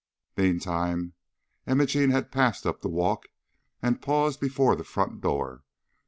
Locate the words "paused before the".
4.01-4.83